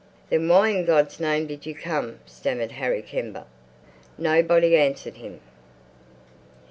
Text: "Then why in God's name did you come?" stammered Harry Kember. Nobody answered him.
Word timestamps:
"Then 0.31 0.47
why 0.47 0.69
in 0.69 0.85
God's 0.85 1.19
name 1.19 1.45
did 1.45 1.67
you 1.67 1.75
come?" 1.75 2.21
stammered 2.25 2.71
Harry 2.71 3.03
Kember. 3.03 3.43
Nobody 4.17 4.75
answered 4.75 5.17
him. 5.17 5.41